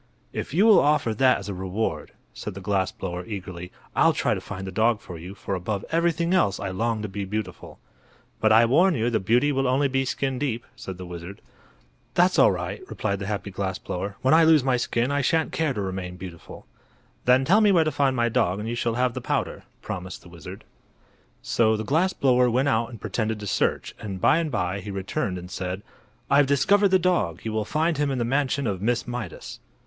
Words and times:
"If 0.33 0.51
you 0.51 0.65
will 0.65 0.79
offer 0.79 1.13
that 1.13 1.37
as 1.37 1.47
a 1.47 1.53
reward," 1.53 2.11
said 2.33 2.55
the 2.55 2.59
glass 2.59 2.91
blower, 2.91 3.23
eagerly, 3.23 3.71
"I'll 3.95 4.13
try 4.13 4.33
to 4.33 4.41
find 4.41 4.65
the 4.65 4.71
dog 4.71 4.99
for 4.99 5.19
you, 5.19 5.35
for 5.35 5.53
above 5.53 5.85
everything 5.91 6.33
else 6.33 6.59
I 6.59 6.69
long 6.69 7.03
to 7.03 7.07
be 7.07 7.23
beautiful." 7.23 7.77
"But 8.39 8.51
I 8.51 8.65
warn 8.65 8.95
you 8.95 9.11
the 9.11 9.19
beauty 9.19 9.51
will 9.51 9.67
only 9.67 9.87
be 9.87 10.03
skin 10.05 10.39
deep," 10.39 10.65
said 10.75 10.97
the 10.97 11.05
wizard. 11.05 11.39
"That's 12.15 12.39
all 12.39 12.51
right," 12.51 12.81
replied 12.89 13.19
the 13.19 13.27
happy 13.27 13.51
glass 13.51 13.77
blower; 13.77 14.15
"when 14.23 14.33
I 14.33 14.43
lose 14.43 14.63
my 14.63 14.75
skin 14.75 15.11
I 15.11 15.21
shan't 15.21 15.51
care 15.51 15.71
to 15.71 15.81
remain 15.81 16.15
beautiful." 16.15 16.65
"Then 17.25 17.45
tell 17.45 17.61
me 17.61 17.71
where 17.71 17.83
to 17.83 17.91
find 17.91 18.15
my 18.15 18.27
dog 18.27 18.57
and 18.59 18.67
you 18.67 18.73
shall 18.73 18.95
have 18.95 19.13
the 19.13 19.21
powder," 19.21 19.65
promised 19.83 20.23
the 20.23 20.29
wizard. 20.29 20.63
So 21.43 21.77
the 21.77 21.83
glass 21.83 22.11
blower 22.11 22.49
went 22.49 22.69
out 22.69 22.89
and 22.89 22.99
pretended 22.99 23.39
to 23.39 23.45
search, 23.45 23.93
and 23.99 24.19
by 24.19 24.39
and 24.39 24.49
by 24.49 24.79
he 24.79 24.89
returned 24.89 25.37
and 25.37 25.51
said: 25.51 25.83
"I've 26.27 26.47
discovered 26.47 26.87
the 26.87 26.97
dog. 26.97 27.41
You 27.43 27.53
will 27.53 27.65
find 27.65 27.99
him 27.99 28.09
in 28.09 28.17
the 28.17 28.25
mansion 28.25 28.65
of 28.65 28.81
Miss 28.81 29.07
Mydas." 29.07 29.59